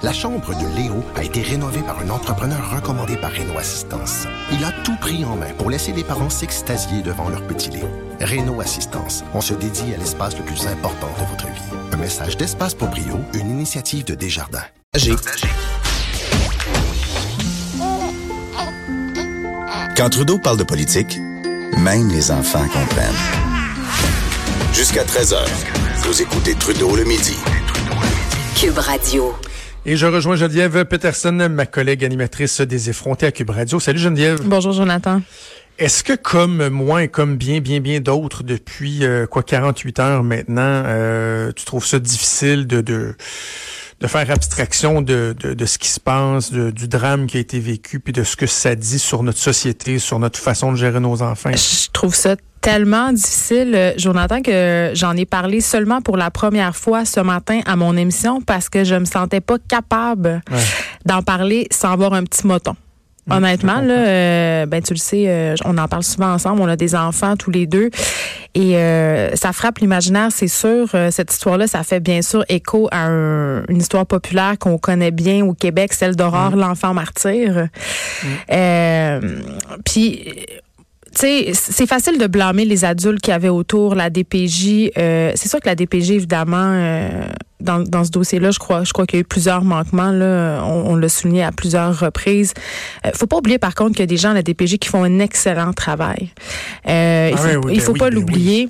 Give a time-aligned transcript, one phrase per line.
[0.00, 4.28] La chambre de Léo a été rénovée par un entrepreneur recommandé par Renault Assistance.
[4.52, 7.88] Il a tout pris en main pour laisser les parents s'extasier devant leur petit Léo.
[8.20, 11.76] Renault Assistance, on se dédie à l'espace le plus important de votre vie.
[11.92, 14.62] Un message d'Espace pour Brio, une initiative de Desjardins.
[14.94, 15.16] J'ai.
[19.96, 21.18] Quand Trudeau parle de politique,
[21.76, 23.14] même les enfants comprennent.
[24.72, 25.38] Jusqu'à 13h,
[26.04, 27.36] vous écoutez Trudeau le midi.
[28.54, 29.34] Cube Radio.
[29.90, 33.80] Et je rejoins Geneviève Peterson, ma collègue animatrice des effrontés à Cube Radio.
[33.80, 34.38] Salut Geneviève.
[34.44, 35.22] Bonjour Jonathan.
[35.78, 40.22] Est-ce que comme moi et comme bien, bien, bien d'autres depuis euh, quoi 48 heures
[40.22, 43.14] maintenant, euh, tu trouves ça difficile de, de,
[44.00, 47.40] de faire abstraction de, de, de, ce qui se passe, de, du drame qui a
[47.40, 50.76] été vécu, puis de ce que ça dit sur notre société, sur notre façon de
[50.76, 51.50] gérer nos enfants?
[51.50, 56.76] Je trouve ça tellement difficile, euh, Jonathan, que j'en ai parlé seulement pour la première
[56.76, 60.42] fois ce matin à mon émission parce que je me sentais pas capable
[61.06, 62.74] d'en parler sans avoir un petit moton.
[63.30, 66.62] Honnêtement, là, euh, ben tu le sais, euh, on en parle souvent ensemble.
[66.62, 67.90] On a des enfants tous les deux,
[68.54, 68.72] et
[69.34, 70.88] ça frappe l'imaginaire, c'est sûr.
[71.10, 75.52] cette histoire-là, ça fait bien sûr écho à une histoire populaire qu'on connaît bien au
[75.52, 76.60] Québec, celle d'Aurore, mm.
[76.60, 77.68] l'enfant martyr.
[78.50, 79.20] Mm.
[79.84, 80.24] Puis
[81.12, 84.90] c'est facile de blâmer les adultes qui avaient autour la DPJ.
[84.96, 87.08] Euh, c'est sûr que la DPJ, évidemment, euh,
[87.60, 90.10] dans, dans ce dossier-là, je crois, je crois qu'il y a eu plusieurs manquements.
[90.10, 92.54] Là, on, l'a souligné à plusieurs reprises.
[93.04, 94.88] Euh, faut pas oublier, par contre, qu'il y a des gens à la DPJ qui
[94.88, 96.30] font un excellent travail.
[96.88, 98.68] Euh, il ah faut, il faut ben pas ben l'oublier.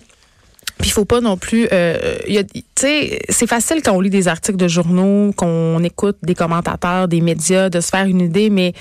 [0.79, 4.29] Puis il faut pas non plus, euh, tu sais, c'est facile quand on lit des
[4.29, 8.75] articles de journaux, qu'on écoute des commentateurs, des médias, de se faire une idée, mais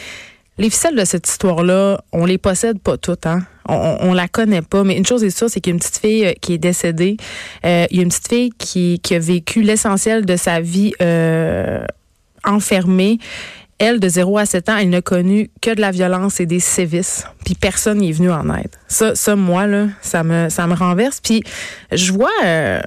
[0.58, 3.42] les ficelles de cette histoire-là, on les possède pas toutes, hein.
[3.70, 5.80] On, on, la connaît pas, mais une chose est sûre, c'est qu'il y a une
[5.80, 7.18] petite fille euh, qui est décédée.
[7.66, 10.94] Euh, il y a une petite fille qui, qui a vécu l'essentiel de sa vie
[11.02, 11.84] euh,
[12.46, 13.20] enfermée.
[13.78, 16.62] Elle, de 0 à 7 ans, elle n'a connu que de la violence et des
[16.62, 17.26] sévices.
[17.44, 18.72] Puis personne n'est venu en aide.
[18.88, 21.20] Ça, ça, moi, là, ça me, ça me renverse.
[21.22, 21.44] Puis
[21.92, 22.80] je vois, euh,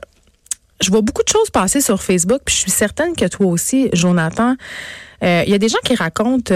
[0.80, 2.40] je vois beaucoup de choses passer sur Facebook.
[2.46, 4.56] Puis je suis certaine que toi aussi, Jonathan,
[5.22, 6.54] il y a des gens qui racontent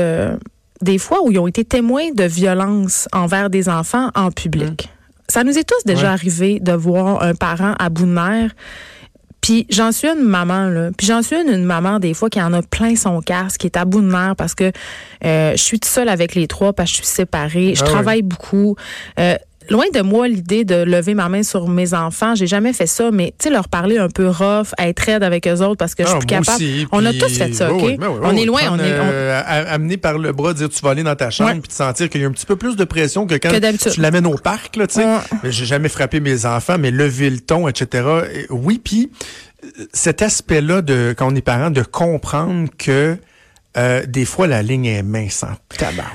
[0.85, 4.85] des fois où ils ont été témoins de violence envers des enfants en public.
[4.85, 4.95] Mmh.
[5.29, 8.55] Ça nous est tous déjà arrivé de voir un parent à bout de nerfs.
[9.41, 10.91] Puis j'en suis une maman, là.
[10.97, 13.77] Puis j'en suis une, maman, des fois, qui en a plein son casque, qui est
[13.77, 14.73] à bout de nerfs parce que
[15.25, 17.75] euh, je suis toute seule avec les trois, parce que je suis séparée.
[17.75, 18.77] Je ah travaille beaucoup.
[19.19, 19.37] Euh,
[19.71, 22.35] loin de moi l'idée de lever ma main sur mes enfants.
[22.35, 25.47] J'ai jamais fait ça, mais tu sais, leur parler un peu rough, être raide avec
[25.47, 26.65] eux autres parce que je suis ah, plus capable.
[26.93, 27.83] on a tous fait ça, OK?
[28.01, 28.61] on est loin.
[28.71, 31.69] on est, euh, amené par le bras, dire tu vas aller dans ta chambre puis
[31.69, 34.27] te sentir qu'il y a un petit peu plus de pression que quand tu l'amènes
[34.27, 35.07] au parc, là, tu sais.
[35.45, 38.07] J'ai jamais frappé mes enfants, mais lever le ton, etc.
[38.51, 39.11] oui, puis
[39.65, 43.17] euh, cet aspect-là de, quand on est parent, de comprendre que
[43.77, 45.49] euh, des fois, la ligne est mince en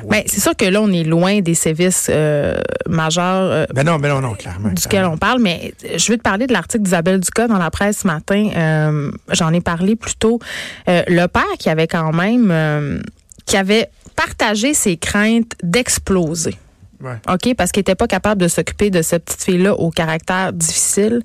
[0.09, 3.97] ben, c'est sûr que là, on est loin des services euh, majeurs euh, ben non,
[3.97, 5.41] ben non, non, clairement, duquel on parle.
[5.41, 9.11] Mais je veux te parler de l'article d'Isabelle Ducas dans la presse ce matin.
[9.31, 10.39] J'en ai parlé plus tôt.
[10.87, 13.01] le père qui avait quand même...
[13.45, 16.55] qui avait partagé ses craintes d'exploser.
[17.01, 21.21] OK, parce qu'il n'était pas capable de s'occuper de cette petite fille-là au caractère difficile.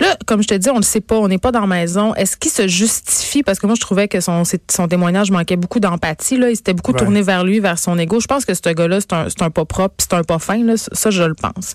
[0.00, 2.14] Là, comme je te dis, on ne sait pas, on n'est pas dans la maison.
[2.14, 3.42] Est-ce qu'il se justifie?
[3.42, 6.38] Parce que moi, je trouvais que son, son témoignage manquait beaucoup d'empathie.
[6.38, 6.50] Là.
[6.50, 8.18] Il s'était beaucoup tourné vers lui, vers son ego.
[8.18, 10.64] Je pense que ce gars-là, c'est un, un pas propre, c'est un pas fin.
[10.64, 10.74] Là.
[10.76, 11.74] Ça, je le pense.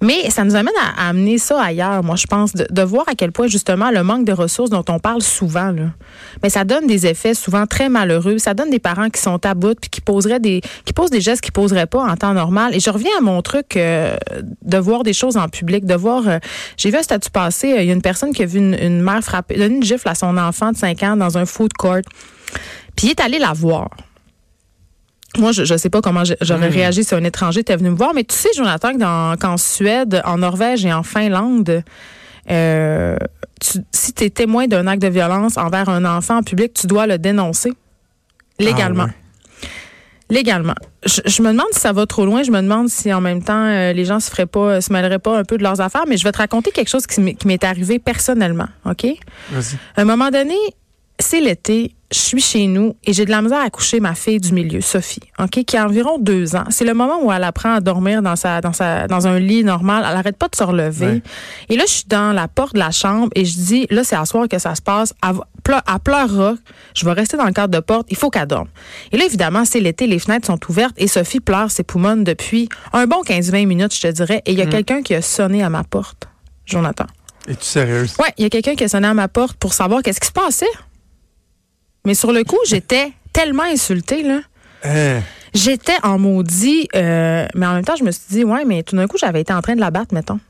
[0.00, 3.14] Mais ça nous amène à, amener ça ailleurs, moi, je pense, de, de, voir à
[3.14, 5.84] quel point, justement, le manque de ressources dont on parle souvent, là,
[6.42, 8.38] mais ça donne des effets souvent très malheureux.
[8.38, 11.20] Ça donne des parents qui sont à bout puis qui poseraient des, qui posent des
[11.20, 12.74] gestes qu'ils poseraient pas en temps normal.
[12.74, 14.16] Et je reviens à mon truc euh,
[14.62, 16.26] de voir des choses en public, de voir.
[16.26, 16.38] Euh,
[16.76, 17.51] j'ai vu un statut passé.
[17.64, 20.08] Euh, il y a une personne qui a vu une, mère frapper, donner une gifle
[20.08, 22.02] à son enfant de 5 ans dans un food court.
[22.96, 23.88] Puis il est allé la voir.
[25.38, 26.72] Moi, je ne sais pas comment j'aurais hmm.
[26.72, 30.38] réagi si un étranger était venu me voir, mais tu sais, Jonathan, qu'en Suède, en
[30.38, 31.82] Norvège et en Finlande,
[32.48, 37.06] si tu es témoin d'un acte de violence envers un enfant en public, tu dois
[37.06, 37.72] le dénoncer
[38.58, 39.06] légalement.
[39.08, 39.21] Ah
[40.32, 40.74] légalement.
[41.04, 42.42] Je, me demande si ça va trop loin.
[42.42, 45.18] Je me demande si en même temps euh, les gens se feraient pas, se mêleraient
[45.18, 46.04] pas un peu de leurs affaires.
[46.08, 48.68] Mais je vais te raconter quelque chose qui m'est arrivé personnellement.
[48.84, 49.04] Ok?
[49.50, 49.76] Vas-y.
[49.96, 50.56] À un moment donné,
[51.18, 54.38] c'est l'été je suis chez nous et j'ai de la misère à coucher ma fille
[54.38, 56.64] du milieu, Sophie, ok, qui a environ deux ans.
[56.68, 59.64] C'est le moment où elle apprend à dormir dans sa, dans sa, dans un lit
[59.64, 60.04] normal.
[60.08, 61.22] Elle arrête pas de se relever.
[61.68, 64.16] Et là, je suis dans la porte de la chambre et je dis, là, c'est
[64.16, 65.14] à soir que ça se passe.
[65.22, 65.36] Elle,
[66.04, 66.54] pleurera.
[66.94, 68.06] Je vais rester dans le cadre de porte.
[68.10, 68.68] Il faut qu'elle dorme.
[69.12, 72.68] Et là, évidemment, c'est l'été, les fenêtres sont ouvertes et Sophie pleure ses poumons depuis
[72.92, 74.42] un bon 15-20 minutes, je te dirais.
[74.44, 74.70] Et il y a mm.
[74.70, 76.28] quelqu'un qui a sonné à ma porte.
[76.66, 77.06] Jonathan.
[77.48, 78.14] Es-tu sérieuse?
[78.18, 80.28] Ouais, il y a quelqu'un qui a sonné à ma porte pour savoir qu'est-ce qui
[80.28, 80.66] se passait.
[82.04, 84.40] Mais sur le coup, j'étais tellement insultée, là.
[84.84, 85.20] Hein?
[85.54, 88.96] J'étais en maudit, euh, mais en même temps, je me suis dit, ouais, mais tout
[88.96, 90.40] d'un coup, j'avais été en train de la battre, mettons.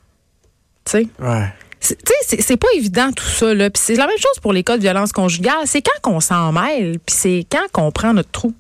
[0.84, 1.08] Tu sais?
[1.19, 1.52] Ouais.
[1.81, 1.96] Tu
[2.26, 3.69] sais, c'est pas évident tout ça, là.
[3.69, 5.66] Puis c'est la même chose pour les cas de violence conjugale.
[5.66, 8.54] C'est quand qu'on s'en mêle, puis c'est quand qu'on prend notre trou.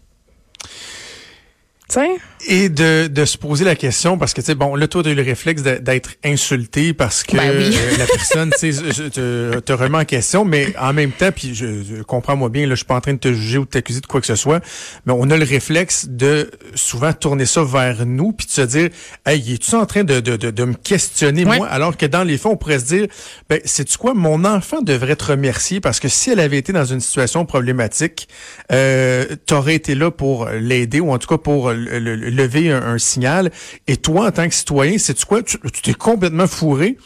[2.48, 5.10] Et de, de se poser la question, parce que, tu sais, bon, là, toi, tu
[5.10, 9.72] as eu le réflexe d'être insulté parce que ben la personne, tu sais, te, te
[9.72, 12.96] remet en question, mais en même temps, puis je, comprends-moi bien, là, je suis pas
[12.96, 14.60] en train de te juger ou de t'accuser de quoi que ce soit,
[15.06, 18.88] mais on a le réflexe de souvent tourner ça vers nous, puis de se dire,
[19.24, 22.38] hey, es-tu en train de, de, de, de me questionner, moi, alors que dans les
[22.38, 23.06] faits, on pourrait se dire,
[23.48, 26.84] ben, sais-tu quoi, mon enfant devrait te remercier parce que si elle avait été dans
[26.84, 28.28] une situation problématique,
[28.72, 33.50] euh, t'aurais été là pour l'aider, ou en tout cas pour le lever un, signal.
[33.86, 35.42] Et toi, en tant que citoyen, c'est quoi?
[35.42, 36.96] Tu t'es complètement fourré.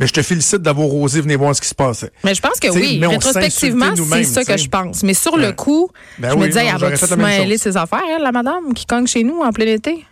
[0.00, 2.10] Mais je te félicite d'avoir osé venir voir ce qui se passait.
[2.24, 3.00] Mais je pense que oui.
[3.04, 5.02] Rétrospectivement, c'est ça que je pense.
[5.02, 5.88] Mais sur le coup,
[6.18, 9.40] ben je me disais, elle va mêler ses affaires, la madame qui cogne chez nous
[9.40, 10.04] en plein été?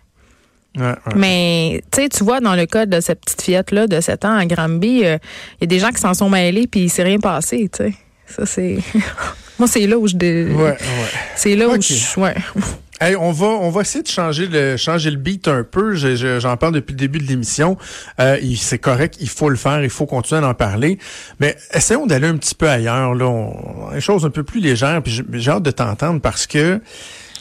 [1.14, 5.00] Mais tu vois, dans le cas de cette petite fillette-là de 7 ans à Granby,
[5.00, 5.19] il euh,
[5.60, 7.70] y a des gens qui s'en sont mêlés puis il s'est rien passé.
[7.76, 7.92] sais.
[8.26, 8.78] Ça, c'est.
[9.58, 10.16] Moi, c'est là où je.
[10.16, 10.76] Ouais,
[11.36, 11.94] C'est là où je.
[13.19, 15.94] On va on va essayer de changer le changer le beat un peu.
[15.94, 17.76] J'en parle depuis le début de l'émission.
[18.20, 20.99] Euh, c'est correct, il faut le faire, il faut continuer à en parler.
[21.40, 23.14] Mais essayons d'aller un petit peu ailleurs.
[23.14, 25.02] Là, on, une chose un peu plus légère.
[25.02, 26.81] Puis j'ai hâte de t'entendre parce que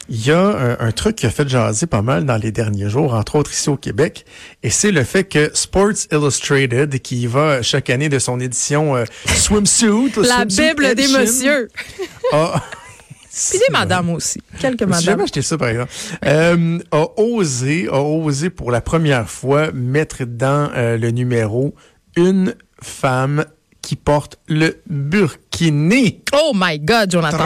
[0.08, 3.14] il y a un, truc qui a fait jaser pas mal dans les derniers jours,
[3.14, 4.26] entre autres ici au Québec,
[4.62, 9.04] et c'est le fait que Sports Illustrated, qui va chaque année de son édition euh,
[9.26, 11.68] swimsuit, la Bible des messieurs,
[13.50, 14.42] Puis des madames aussi.
[14.60, 15.00] Quelques madames.
[15.00, 15.90] J'ai jamais acheté ça, par exemple.
[16.24, 21.74] Euh, a osé, a osé pour la première fois mettre dans euh, le numéro
[22.16, 23.44] une femme
[23.80, 26.22] qui porte le burkini.
[26.32, 27.38] Oh my God, Jonathan.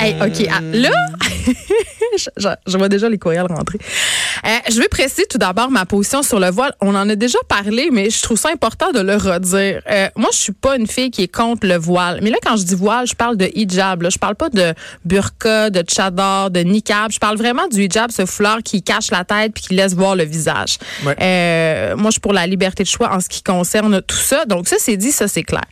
[0.00, 0.90] Hey, OK, ah, là,
[2.16, 3.78] je, je, vois déjà les courriels rentrer.
[4.44, 6.74] Euh, je vais préciser tout d'abord ma position sur le voile.
[6.80, 9.82] On en a déjà parlé, mais je trouve ça important de le redire.
[9.90, 12.20] Euh, moi, je suis pas une fille qui est contre le voile.
[12.22, 14.02] Mais là, quand je dis voile, je parle de hijab.
[14.02, 14.10] Là.
[14.10, 14.74] Je parle pas de
[15.04, 17.12] burqa, de tchador, de niqab.
[17.12, 20.16] Je parle vraiment du hijab, ce foulard qui cache la tête puis qui laisse voir
[20.16, 20.78] le visage.
[21.06, 24.44] Euh, moi, je suis pour la liberté de choix en ce qui concerne tout ça.
[24.44, 25.62] Donc ça, c'est dit, ça, c'est clair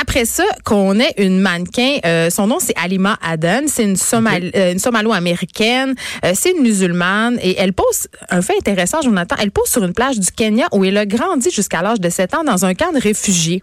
[0.00, 3.96] après ça, qu'on ait une mannequin, euh, son nom c'est Alima Aden, c'est une,
[4.56, 5.94] euh, une somalo-américaine,
[6.24, 9.92] euh, c'est une musulmane et elle pose un fait intéressant, Jonathan, elle pose sur une
[9.92, 12.92] plage du Kenya où elle a grandi jusqu'à l'âge de 7 ans dans un camp
[12.92, 13.62] de réfugiés.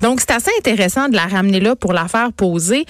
[0.00, 2.84] Donc c'est assez intéressant de la ramener là pour la faire poser.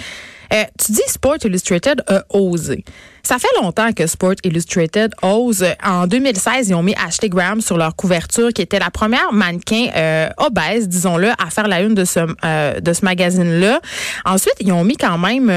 [0.53, 2.83] Euh, tu dis Sport Illustrated a osé.
[3.23, 5.65] Ça fait longtemps que Sport Illustrated ose.
[5.85, 9.89] En 2016, ils ont mis Ashley Graham sur leur couverture, qui était la première mannequin
[9.95, 13.81] euh, obèse, disons-le, à faire la une de ce euh, de ce magazine-là.
[14.25, 15.53] Ensuite, ils ont mis quand même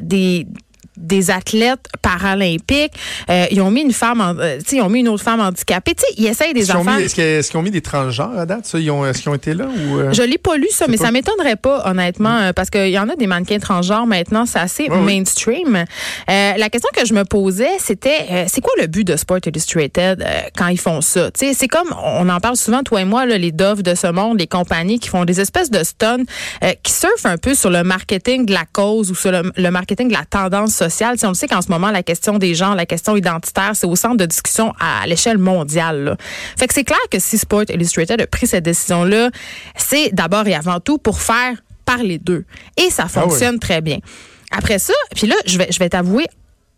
[0.00, 0.46] des
[0.96, 2.92] des athlètes paralympiques.
[3.28, 5.94] Euh, ils ont mis une femme, euh, ils ont mis une autre femme handicapée.
[5.96, 6.96] sais, ils essayent des enfants.
[6.98, 7.14] Est-ce
[7.50, 8.60] qu'ils ont mis des transgenres à date?
[8.60, 9.66] Est-ce qu'ils ont été là?
[9.66, 10.12] Ou, euh?
[10.12, 13.16] Je l'ai pas lu, ça, mais ça m'étonnerait pas, honnêtement, parce qu'il y en a
[13.16, 14.46] des mannequins transgenres maintenant.
[14.46, 15.84] C'est assez mainstream.
[16.28, 20.24] la question que je me posais, c'était c'est quoi le but de Sport Illustrated
[20.56, 21.30] quand ils font ça?
[21.34, 24.38] C'est comme, on en parle souvent, toi et moi, là, les doves de ce monde,
[24.38, 26.24] les compagnies qui font des espèces de stuns
[26.82, 30.08] qui surfent un peu sur le marketing de la cause ou sur le, le marketing
[30.08, 31.16] de la tendance sociale.
[31.24, 33.96] on le sait qu'en ce moment, la question des gens, la question identitaire, c'est au
[33.96, 36.16] centre de discussion à l'échelle mondiale.
[36.58, 39.30] Fait que c'est clair que si Sport Illustrated a pris cette décision-là,
[39.76, 42.44] c'est d'abord et avant tout pour faire parler d'eux.
[42.76, 43.98] Et ça ah fonctionne très bien.
[44.50, 46.26] Après ça, puis là, je vais, je vais t'avouer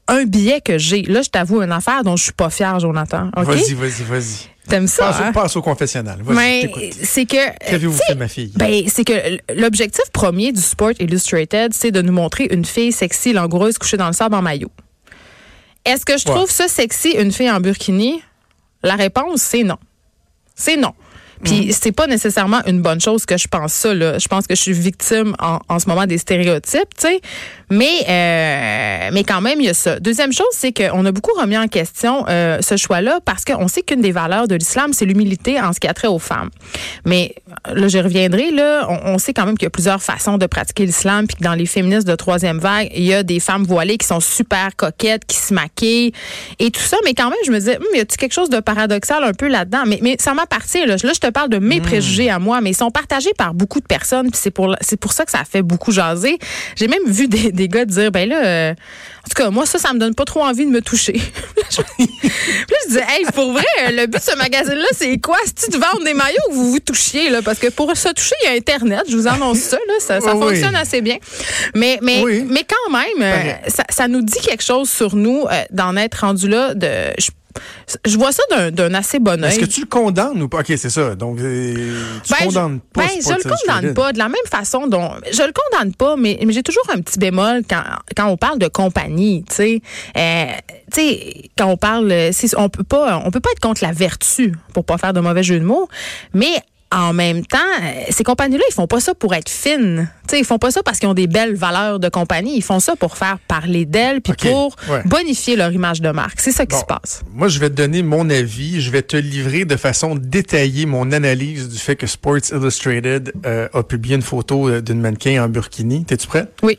[0.08, 1.02] un billet que j'ai.
[1.02, 3.30] Là, je t'avoue une affaire dont je suis pas fière, Jonathan.
[3.36, 4.48] Vas-y, vas-y, vas-y.
[4.68, 5.06] T'aimes ça?
[5.06, 5.32] Passe, hein?
[5.32, 6.18] passe au confessionnel.
[6.26, 6.70] Mais
[7.02, 7.58] c'est que.
[7.70, 8.52] Qu'avez-vous fait, ma fille?
[8.56, 9.12] Ben, c'est que
[9.54, 14.08] l'objectif premier du Sport Illustrated, c'est de nous montrer une fille sexy, langoureuse, couchée dans
[14.08, 14.70] le sable en maillot.
[15.84, 18.20] Est-ce que je trouve ça sexy, une fille en burkini?
[18.82, 19.78] La réponse, c'est non.
[20.54, 20.94] C'est non.
[21.42, 21.72] Puis mhm.
[21.72, 23.94] c'est pas nécessairement une bonne chose que je pense ça.
[23.94, 24.18] Là.
[24.18, 27.20] Je pense que je suis victime en, en ce moment des stéréotypes, tu sais.
[27.68, 29.98] Mais euh, mais quand même il y a ça.
[29.98, 33.82] Deuxième chose, c'est qu'on a beaucoup remis en question euh, ce choix-là parce qu'on sait
[33.82, 36.50] qu'une des valeurs de l'islam, c'est l'humilité en ce qui a trait aux femmes.
[37.04, 37.34] Mais
[37.72, 38.86] là, je reviendrai là.
[38.88, 41.42] On, on sait quand même qu'il y a plusieurs façons de pratiquer l'islam, puis que
[41.42, 44.76] dans les féministes de troisième vague, il y a des femmes voilées qui sont super
[44.76, 46.12] coquettes, qui se maquillent
[46.60, 46.96] et tout ça.
[47.04, 49.48] Mais quand même, je me disais, hum, y a-t-il quelque chose de paradoxal un peu
[49.48, 49.82] là-dedans?
[49.86, 50.86] Mais mais ça m'appartient.
[50.86, 50.96] Là.
[51.02, 51.84] là, je te parle de mes hmm.
[51.84, 54.30] préjugés à moi, mais ils sont partagés par beaucoup de personnes.
[54.30, 56.38] Puis c'est pour c'est pour ça que ça fait beaucoup jaser.
[56.76, 58.74] J'ai même vu des, des gars dire, ben là, euh,
[59.26, 61.14] en tout cas, moi, ça, ça me donne pas trop envie de me toucher.
[61.96, 65.36] puis je disais, hey, pour vrai, le but de ce magazine-là, c'est quoi?
[65.44, 67.42] C'est-tu de vendre des maillots ou vous vous touchiez, là?
[67.42, 69.02] Parce que pour se toucher, il y a Internet.
[69.08, 69.94] Je vous annonce ça, là.
[69.98, 71.16] Ça, fonctionne assez bien.
[71.74, 75.64] Mais, mais, mais quand même, euh, ça, ça, nous dit quelque chose sur nous euh,
[75.72, 76.74] d'en être rendu là.
[76.74, 77.30] De, je
[78.16, 79.50] vois ça d'un assez bon oeil.
[79.50, 80.60] Est-ce que tu le condamnes ou pas?
[80.60, 81.14] OK, c'est ça.
[81.14, 83.02] Donc, euh, tu ben, condamnes pas.
[83.02, 84.12] Ben, je le condamne pas.
[84.12, 85.10] De la même façon dont.
[85.32, 87.82] Je le condamne pas, mais, j'ai toujours un petit bémol quand,
[88.16, 89.44] quand on parle de compagnie.
[89.48, 89.82] Tu sais,
[90.16, 90.46] euh,
[91.56, 92.12] quand on parle.
[92.56, 95.42] On peut pas, on peut pas être contre la vertu, pour pas faire de mauvais
[95.42, 95.88] jeu de mots,
[96.32, 96.62] mais
[96.92, 100.08] en même temps, euh, ces compagnies-là, ils font pas ça pour être fines.
[100.26, 102.56] T'sais, ils font pas ça parce qu'ils ont des belles valeurs de compagnie.
[102.56, 106.40] Ils font ça pour faire parler d'elles puis pour bonifier leur image de marque.
[106.40, 107.22] C'est ça qui se passe.
[107.32, 108.80] Moi, je vais te donner mon avis.
[108.80, 113.68] Je vais te livrer de façon détaillée mon analyse du fait que Sports Illustrated euh,
[113.72, 116.04] a publié une photo euh, d'une mannequin en burkini.
[116.04, 116.46] T'es-tu prêt?
[116.62, 116.78] Oui.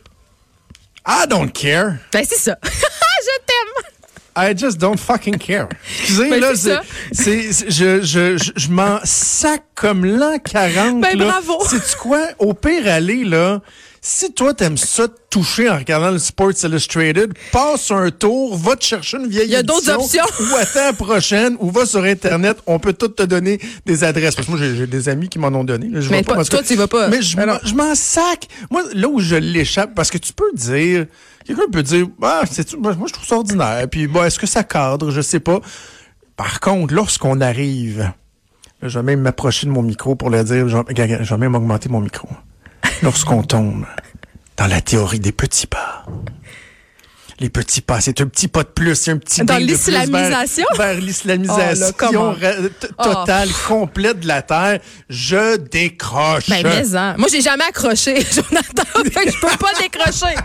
[1.08, 1.96] I don't care.
[2.14, 2.58] Ben, c'est ça.
[4.38, 5.67] I just don't fucking care.
[6.00, 6.51] Excusez, ben, là,
[7.12, 11.01] c'est, je, je, je, je m'en sac comme l'an 40.
[11.01, 11.58] Ben, bravo.
[11.67, 12.20] C'est quoi?
[12.38, 13.62] Au pire, aller, là,
[14.08, 18.78] si toi, t'aimes ça te toucher en regardant le Sports Illustrated, passe un tour, va
[18.78, 20.24] te chercher une vieille Il y a d'autres options.
[20.40, 22.58] Ou attends la prochaine, ou va sur Internet.
[22.68, 24.36] On peut tout te donner des adresses.
[24.36, 25.90] Parce que moi, j'ai des amis qui m'en ont donné.
[26.02, 27.10] Je mais pas, toi, tu vas pas.
[27.10, 28.48] Mais je m'en sac.
[28.72, 31.06] Moi, là où je l'échappe, parce que tu peux dire
[31.46, 32.44] Quelqu'un peut dire, ah,
[32.78, 33.88] moi, je trouve ça ordinaire.
[33.90, 35.12] Puis, bon, est-ce que ça cadre?
[35.12, 35.62] Je sais pas.
[36.36, 38.12] Par contre, lorsqu'on arrive,
[38.82, 42.02] je vais même m'approcher de mon micro pour le dire, je vais même augmenter mon
[42.02, 42.28] micro.
[43.04, 43.86] Lorsqu'on tombe
[44.58, 46.06] dans la théorie des petits pas
[47.39, 48.01] les petits pas.
[48.01, 50.65] C'est un petit pas de plus, c'est un petit Dans l'islamisation?
[50.75, 52.36] Vers, vers l'islamisation
[52.98, 53.67] oh, totale, oh.
[53.67, 54.79] complète de la Terre.
[55.10, 56.50] Je décroche.
[56.50, 57.15] Ben, mais hein.
[57.17, 58.84] Moi, j'ai jamais accroché, Jonathan.
[58.96, 60.36] je peux pas décrocher.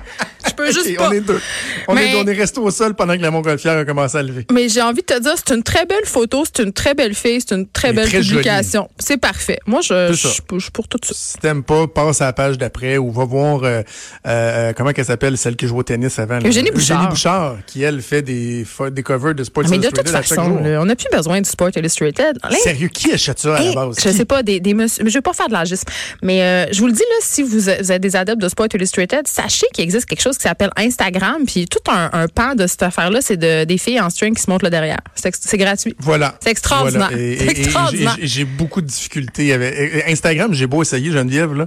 [0.46, 1.08] Je peux juste pas.
[1.08, 1.40] On est deux.
[1.88, 4.46] On, est, on est resté au sol pendant que la montgolfière a commencé à lever.
[4.52, 7.14] Mais j'ai envie de te dire, c'est une très belle photo, c'est une très belle
[7.14, 8.88] fille, c'est une très belle publication.
[8.98, 9.58] C'est parfait.
[9.66, 11.14] Moi, je, je, je, pour tout ça.
[11.14, 13.82] Si t'aimes pas, passe à la page d'après ou va voir, euh,
[14.26, 16.38] euh, comment qu'elle s'appelle, celle qui joue au tennis avant.
[16.44, 17.08] Eugénie Bouchard.
[17.08, 20.04] Bouchard, qui elle fait des, des covers de Sports mais Illustrated.
[20.06, 22.38] Mais de toute façon, on n'a plus besoin du Sport Illustrated.
[22.62, 23.96] Sérieux, qui achète ça à la base?
[24.02, 25.88] Je sais pas, des, des monsieur, je vais pas faire de l'agisme,
[26.22, 29.26] mais euh, je vous le dis là, si vous, êtes des adeptes de Sport Illustrated,
[29.26, 32.82] sachez qu'il existe quelque chose qui s'appelle Instagram, puis tout un, un pan de cette
[32.82, 35.00] affaire-là, c'est de, des filles en string qui se montrent là derrière.
[35.14, 35.94] C'est gratuit.
[35.98, 36.34] Voilà.
[36.40, 37.10] C'est extraordinaire.
[37.10, 38.16] Voilà.
[38.22, 40.52] J'ai beaucoup de difficultés avec Instagram.
[40.54, 41.66] J'ai beau essayer, Geneviève là.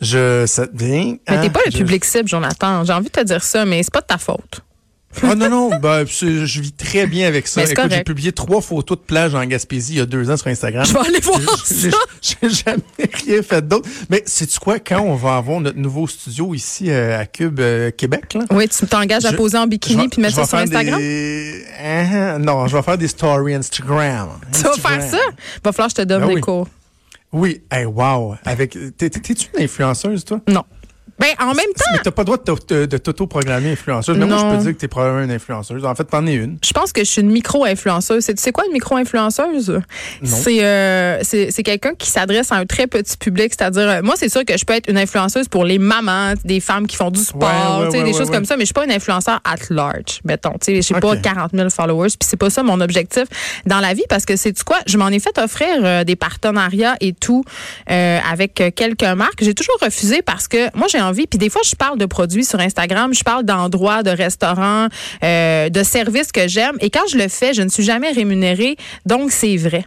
[0.00, 2.84] Je, ça Mais t'es hein, pas le public cible, Jonathan.
[2.84, 4.62] J'ai envie de te dire ça, mais c'est pas de ta faute.
[5.22, 7.62] Ah non, non, ben, je vis très bien avec ça.
[7.64, 10.48] Écoute, j'ai publié trois photos de plage en Gaspésie il y a deux ans sur
[10.48, 10.84] Instagram.
[10.84, 11.88] Je vais aller voir ça.
[12.22, 12.82] J'ai jamais
[13.24, 13.88] rien fait d'autre.
[14.10, 17.90] Mais sais-tu quoi, quand on va avoir notre nouveau studio ici euh, à Cube euh,
[17.90, 21.00] Québec, là, Oui, tu t'engages à poser en bikini puis mettre ça sur Instagram?
[21.00, 24.30] Hein, non, je vais faire des stories Instagram.
[24.52, 25.18] Tu vas faire ça?
[25.62, 26.68] Va falloir que je te donne ben des cours.
[27.34, 28.36] Oui, hey, wow.
[28.44, 30.40] Avec, t'es-tu une influenceuse, toi?
[30.46, 30.62] Non.
[31.18, 31.84] Ben, en même temps.
[31.92, 34.16] Mais t'as pas le droit de, de t'auto-programmer influenceuse.
[34.18, 35.84] Mais moi, je peux dire que t'es probablement une influenceuse.
[35.84, 36.58] En fait, t'en es une.
[36.64, 38.26] Je pense que je suis une micro-influenceuse.
[38.26, 39.80] Tu sais quoi, une micro-influenceuse?
[40.24, 43.52] C'est, euh, c'est, c'est quelqu'un qui s'adresse à un très petit public.
[43.56, 46.60] C'est-à-dire, euh, moi, c'est sûr que je peux être une influenceuse pour les mamans, des
[46.60, 49.40] femmes qui font du sport, des choses comme ça, mais je suis pas une influenceur
[49.44, 50.54] at large, mettons.
[50.60, 53.24] Tu sais, j'ai pas 40 000 followers, puis c'est pas ça mon objectif
[53.66, 54.78] dans la vie parce que c'est quoi?
[54.86, 57.44] Je m'en ai fait offrir euh, des partenariats et tout
[57.86, 59.42] avec quelques marques.
[59.42, 61.26] J'ai toujours refusé parce que moi, j'ai envie.
[61.26, 64.88] Puis des fois, je parle de produits sur Instagram, je parle d'endroits, de restaurants,
[65.22, 66.76] euh, de services que j'aime.
[66.80, 68.76] Et quand je le fais, je ne suis jamais rémunérée.
[69.06, 69.86] Donc, c'est vrai.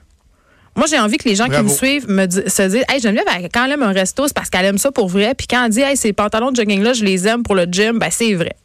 [0.76, 3.66] Moi, j'ai envie que les gens qui me suivent me se disent Hey, Geneviève, quand
[3.66, 5.34] elle aime un resto, c'est parce qu'elle aime ça pour vrai.
[5.36, 7.98] Puis quand elle dit Hey, ces pantalons de jogging-là, je les aime pour le gym,
[7.98, 8.56] ben c'est vrai.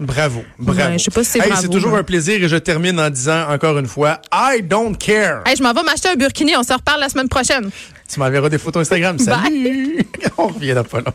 [0.00, 0.92] Bravo, bravo.
[0.92, 3.78] je sais pas si c'est C'est toujours un plaisir et je termine en disant encore
[3.78, 5.42] une fois I don't care.
[5.46, 6.56] Hey, je m'en vais m'acheter un burkini.
[6.56, 7.70] On se reparle la semaine prochaine.
[8.08, 9.18] Tu m'enverras des photos Instagram.
[9.18, 9.98] Salut!
[10.38, 11.14] On revient pas là.